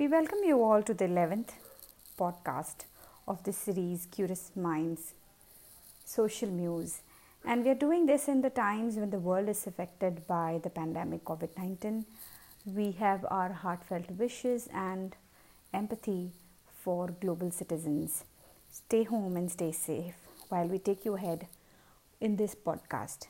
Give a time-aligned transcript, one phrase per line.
[0.00, 1.50] We welcome you all to the 11th
[2.18, 2.86] podcast
[3.28, 5.12] of the series Curious Minds
[6.06, 7.02] Social Muse.
[7.44, 10.70] And we are doing this in the times when the world is affected by the
[10.70, 12.06] pandemic COVID 19.
[12.64, 15.16] We have our heartfelt wishes and
[15.74, 16.30] empathy
[16.82, 18.24] for global citizens.
[18.70, 20.14] Stay home and stay safe
[20.48, 21.46] while we take you ahead
[22.22, 23.26] in this podcast.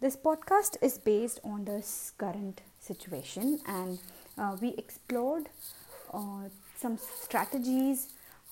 [0.00, 4.00] This podcast is based on this current situation and
[4.36, 5.48] uh, we explored
[6.12, 8.08] uh, some strategies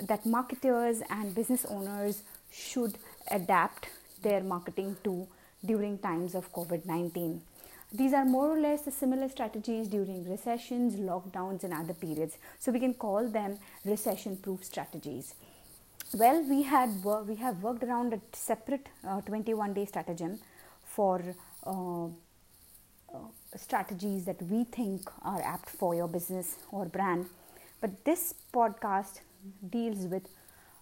[0.00, 2.96] that marketers and business owners should
[3.30, 3.88] adapt
[4.22, 5.26] their marketing to
[5.64, 7.40] during times of COVID 19.
[7.92, 12.38] These are more or less the similar strategies during recessions, lockdowns, and other periods.
[12.60, 15.34] So we can call them recession-proof strategies.
[16.14, 20.38] Well, we had we have worked around a separate 21-day uh, stratagem
[20.84, 21.20] for
[21.66, 23.18] uh, uh,
[23.56, 27.26] strategies that we think are apt for your business or brand.
[27.80, 29.20] But this podcast
[29.70, 30.28] deals with,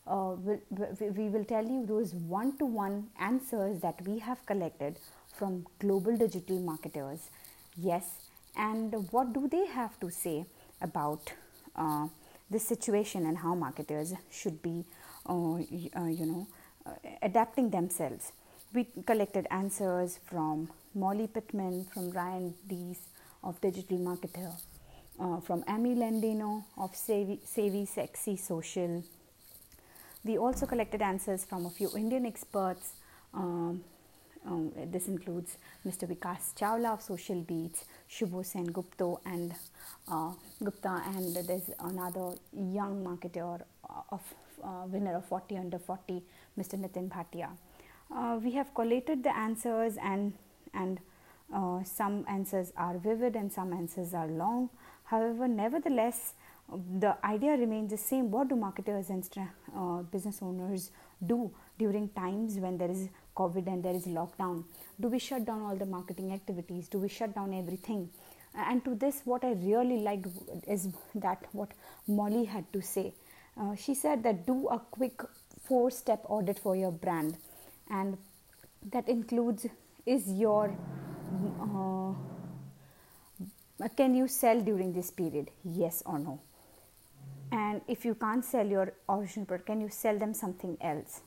[0.06, 0.34] uh,
[1.00, 4.98] we will tell you those one to one answers that we have collected
[5.34, 7.30] from global digital marketers.
[7.76, 8.04] Yes,
[8.56, 10.46] and what do they have to say
[10.80, 11.32] about
[11.76, 12.08] uh,
[12.50, 14.84] this situation and how marketers should be,
[15.28, 16.48] uh, uh you know,
[16.84, 16.90] uh,
[17.22, 18.32] adapting themselves?
[18.74, 22.98] We collected answers from Molly Pittman, from Ryan Deiss
[23.44, 24.52] of Digital Marketer,
[25.20, 29.02] uh, from Amy Landino of Savvy, Sexy Social.
[30.24, 32.92] We also collected answers from a few Indian experts.
[33.34, 33.84] Um,
[34.46, 36.08] um, this includes Mr.
[36.08, 39.54] Vikas Chawla of Social Beats, Shubho Sen Gupta, and
[40.10, 43.60] uh, Gupta, and there's another young marketer
[44.10, 44.22] of
[44.62, 46.22] uh, winner of 40 under 40,
[46.58, 46.78] Mr.
[46.78, 47.50] Nitin Bhatia
[48.14, 50.32] uh, we have collated the answers and
[50.74, 50.98] and
[51.54, 54.68] uh, some answers are vivid and some answers are long
[55.10, 56.34] however nevertheless
[57.00, 58.30] the idea remains the same.
[58.30, 59.26] What do marketers and
[59.74, 60.90] uh, business owners
[61.26, 64.64] do during times when there is covid and there is lockdown?
[65.00, 66.88] Do we shut down all the marketing activities?
[66.88, 68.10] Do we shut down everything?
[68.54, 70.26] And to this what i really liked
[70.66, 71.70] is that what
[72.06, 73.14] molly had to say.
[73.58, 75.22] Uh, she said that do a quick
[75.64, 77.36] four step audit for your brand.
[77.90, 78.18] And
[78.90, 79.66] that includes
[80.04, 80.76] is your
[81.60, 82.12] uh,
[83.96, 85.50] can you sell during this period?
[85.64, 86.40] Yes or no?
[87.52, 91.20] And if you can't sell your original product can you sell them something else?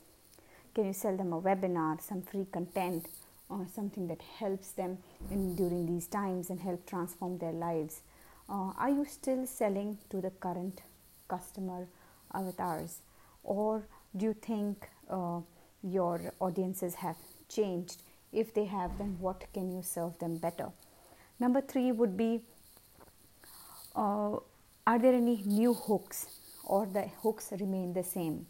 [0.74, 3.06] Can you sell them a webinar some free content
[3.48, 4.98] or something that helps them
[5.30, 8.02] in during these times and help transform their lives?
[8.48, 10.82] Uh, are you still selling to the current
[11.28, 11.88] customer
[12.34, 12.98] avatars?
[13.42, 13.86] Or
[14.16, 15.40] do you think uh,
[15.82, 17.16] your audiences have
[17.48, 18.02] changed?
[18.32, 20.70] If they have, then what can you serve them better?
[21.42, 22.40] Number three would be
[23.96, 24.36] uh,
[24.86, 26.26] Are there any new hooks
[26.64, 28.46] or the hooks remain the same?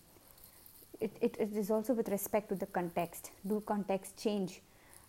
[1.01, 3.31] It, it, it is also with respect to the context.
[3.47, 4.61] Do context change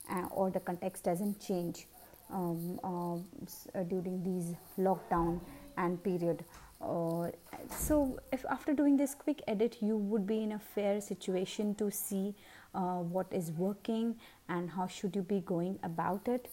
[0.10, 1.88] uh, or the context doesn't change
[2.32, 5.42] um, uh, during these lockdown
[5.76, 6.46] and period?
[6.82, 7.32] Uh,
[7.70, 11.92] so if after doing this quick edit you would be in a fair situation to
[11.92, 12.34] see
[12.76, 14.16] uh, what is working
[14.50, 16.50] and how should you be going about it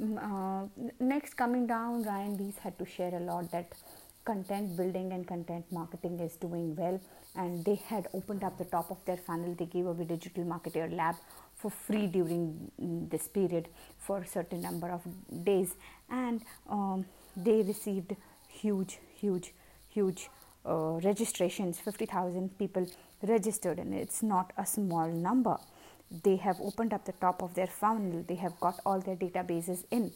[0.00, 0.62] uh,
[1.00, 3.72] next coming down ryan deiss had to share a lot that
[4.28, 7.00] content building and content marketing is doing well
[7.34, 9.54] and they had opened up the top of their funnel.
[9.58, 11.16] They gave away digital marketer lab
[11.54, 13.68] for free during mm, this period
[14.06, 15.02] for a certain number of
[15.44, 15.74] days.
[16.10, 18.16] And um, they received
[18.48, 19.52] huge huge
[19.88, 20.28] huge
[20.66, 21.80] uh, registrations.
[21.80, 22.86] 50000 people
[23.22, 25.56] registered and it's not a small number
[26.10, 29.84] they have opened up the top of their funnel they have got all their databases
[29.90, 30.12] in.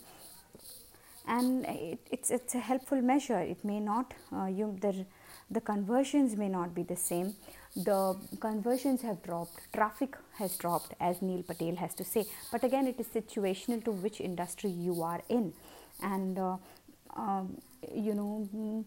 [1.26, 3.38] And it, it's it's a helpful measure.
[3.38, 5.06] It may not uh, you the
[5.50, 7.34] the conversions may not be the same.
[7.76, 9.72] The conversions have dropped.
[9.72, 12.24] Traffic has dropped as neil patel has to say.
[12.50, 15.52] But again it is situational to which industry you are in.
[16.02, 16.56] And uh,
[17.14, 17.58] um,
[17.94, 18.84] you know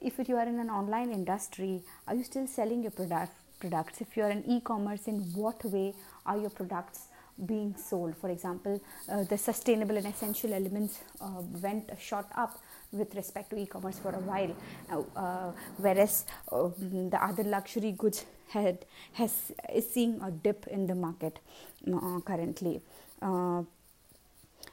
[0.00, 4.00] if you are in an online industry are you still selling your product products.
[4.00, 5.94] If you are in e-commerce in what way
[6.24, 7.08] are your products
[7.44, 8.16] being sold?
[8.16, 12.58] For example uh, the sustainable and essential elements uh, went shot up
[12.92, 14.54] with respect to e-commerce for a while.
[14.90, 20.86] Uh, uh whereas uh, the other luxury goods had has is seeing a dip in
[20.86, 21.38] the market
[21.92, 22.80] uh, currently.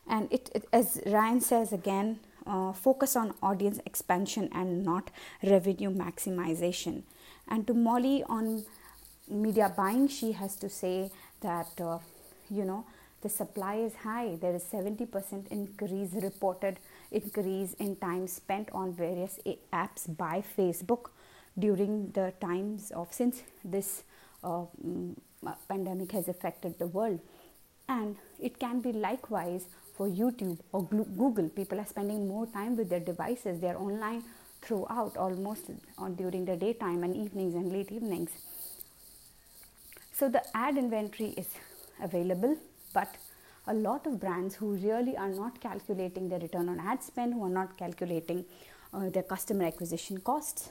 [0.06, 5.12] And it, it, as ryan says again uh, focus on audience expansion and not
[5.44, 7.04] revenue maximization.
[7.48, 8.66] And to Molly on
[9.30, 11.12] media buying, she has to say
[11.42, 12.00] that uh,
[12.50, 12.86] you know
[13.22, 16.80] the supply is high there is 70% increase reported
[17.12, 19.40] increase in time spent on various
[19.72, 21.12] apps by facebook
[21.58, 24.04] during the times of since this
[24.44, 25.16] uh, mm,
[25.70, 27.20] pandemic has affected the world
[27.88, 31.50] and it can be likewise for youtube or google.
[31.50, 33.60] People are spending more time with their devices.
[33.60, 34.24] They are online
[34.62, 38.32] throughout almost on during the daytime and evenings and late evenings.
[40.14, 41.48] So the ad inventory is
[42.02, 42.58] available
[42.94, 43.16] but
[43.68, 47.44] a lot of brands who really are not calculating their return on ad spend who
[47.46, 48.46] are not calculating
[48.94, 50.70] uh, their customer acquisition costs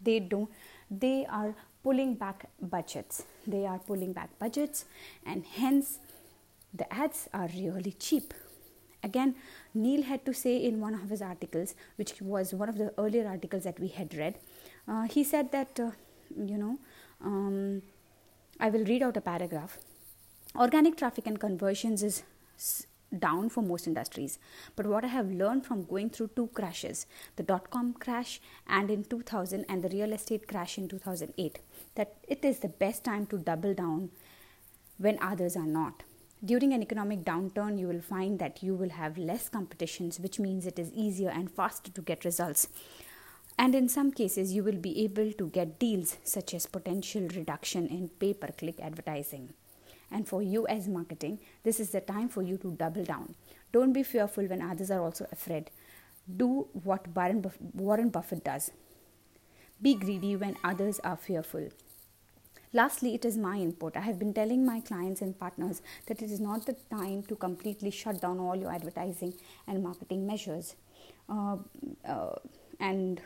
[0.00, 0.48] they don't
[0.90, 3.24] they are pulling back budgets.
[3.46, 4.84] They are pulling back budgets
[5.24, 5.98] and hence
[6.72, 8.34] the ads are really cheap
[9.02, 9.34] again
[9.74, 13.26] neil had to say in one of his articles which was one of the earlier
[13.26, 14.38] articles that we had read
[14.88, 15.90] uh, he said that uh,
[16.36, 16.78] you know
[17.24, 17.82] um,
[18.60, 19.78] i will read out a paragraph
[20.56, 22.22] organic traffic and conversions is
[23.16, 24.38] down for most industries.
[24.76, 27.06] But what I have learned from going through two crashes
[27.36, 31.58] the dot com crash and in 2000 and the real estate crash in 2008
[31.94, 34.10] that it is the best time to double down
[34.98, 36.02] when others are not.
[36.44, 40.66] During an economic downturn, you will find that you will have less competitions, which means
[40.66, 42.68] it is easier and faster to get results.
[43.58, 47.88] And in some cases, you will be able to get deals such as potential reduction
[47.88, 49.52] in pay per click advertising.
[50.12, 53.34] And for you as marketing, this is the time for you to double down.
[53.72, 55.72] Don't be fearful when others are also afraid.
[56.36, 57.08] Do what
[57.74, 58.70] Warren Buffett does.
[59.82, 61.68] Be greedy when others are fearful.
[62.72, 63.96] Lastly, it is my input.
[63.96, 67.36] I have been telling my clients and partners that it is not the time to
[67.36, 69.34] completely shut down all your advertising
[69.66, 70.74] and marketing measures.
[71.28, 71.56] Uh,
[72.06, 72.34] uh,
[72.80, 73.20] and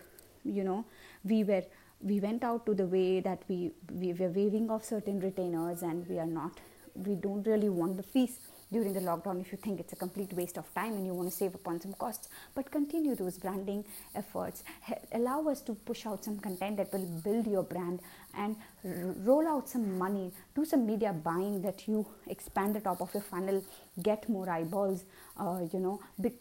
[0.45, 0.85] you know,
[1.25, 1.65] we were
[2.01, 6.09] we went out to the way that we we were waving off certain retainers, and
[6.09, 6.61] we are not
[6.95, 8.39] we don't really want the fees
[8.73, 11.31] during the lockdown if you think it's a complete waste of time and you want
[11.31, 12.29] to save upon some costs.
[12.55, 13.85] But continue those branding
[14.15, 14.65] efforts.
[15.13, 18.01] Allow us to push out some content that will build your brand
[18.35, 20.33] and r- roll out some money.
[20.55, 23.63] Do some media buying that you expand the top of your funnel
[24.03, 25.05] get more eyeballs
[25.39, 26.33] uh, you know be,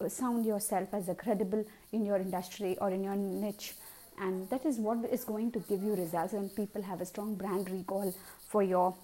[0.00, 3.74] uh, sound yourself as a credible in your industry or in your niche.
[4.20, 7.34] And that is what is going to give you results and people have a strong
[7.36, 8.12] brand recall
[8.48, 8.94] for your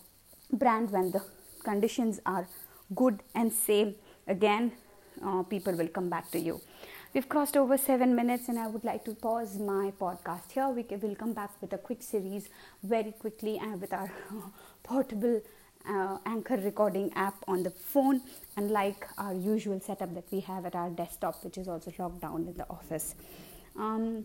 [0.53, 1.23] brand when the
[1.63, 2.47] conditions are
[2.95, 3.95] good and safe
[4.27, 4.73] again
[5.25, 6.61] uh, people will come back to you.
[7.15, 10.69] We've crossed over seven minutes and i would like to pause my podcast here.
[10.69, 12.49] We will come back with a quick series
[12.83, 14.11] very quickly and with our
[14.83, 15.41] portable
[15.89, 18.21] uh, anchor recording app on the phone
[18.57, 22.49] unlike our usual setup that we have at our desktop which is also locked down
[22.49, 23.15] in the office.
[23.79, 24.25] Um,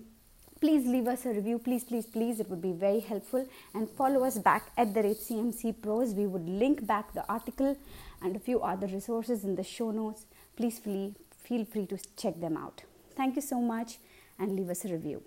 [0.61, 1.59] please leave us a review.
[1.59, 2.39] Please please please.
[2.39, 3.47] It would be very helpful.
[3.73, 6.13] And follow us back at the rate cmc pros.
[6.13, 7.77] We would link back the article
[8.21, 10.25] and a few other resources in the show notes.
[10.55, 12.83] Please feel free to check them out.
[13.15, 13.99] Thank you so much
[14.37, 15.23] and leave us a review